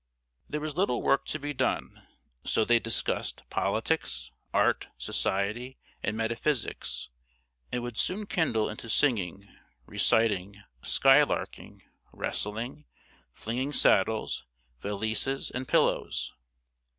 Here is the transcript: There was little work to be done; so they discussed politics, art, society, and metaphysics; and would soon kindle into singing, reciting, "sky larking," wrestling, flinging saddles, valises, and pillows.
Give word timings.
There 0.49 0.61
was 0.61 0.75
little 0.75 1.03
work 1.03 1.27
to 1.27 1.37
be 1.37 1.53
done; 1.53 2.07
so 2.43 2.65
they 2.65 2.79
discussed 2.79 3.43
politics, 3.51 4.31
art, 4.51 4.87
society, 4.97 5.77
and 6.01 6.17
metaphysics; 6.17 7.09
and 7.71 7.83
would 7.83 7.97
soon 7.97 8.25
kindle 8.25 8.67
into 8.67 8.89
singing, 8.89 9.47
reciting, 9.85 10.63
"sky 10.81 11.21
larking," 11.21 11.83
wrestling, 12.11 12.87
flinging 13.35 13.73
saddles, 13.73 14.43
valises, 14.81 15.51
and 15.51 15.67
pillows. 15.67 16.33